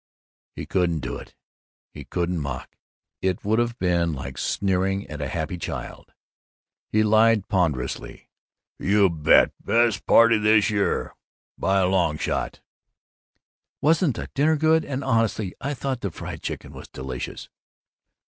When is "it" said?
1.17-1.35, 3.21-3.45